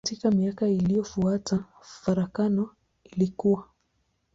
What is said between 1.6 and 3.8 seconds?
farakano ilikua.